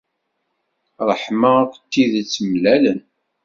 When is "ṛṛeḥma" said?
1.07-1.51